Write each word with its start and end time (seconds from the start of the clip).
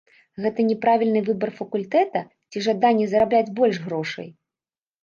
Гэта 0.45 0.63
няправільны 0.69 1.21
выбар 1.27 1.53
факультэта, 1.59 2.25
ці 2.51 2.57
жаданне 2.71 3.05
зарабляць 3.13 3.53
больш 3.63 3.75
грошай? 3.89 4.27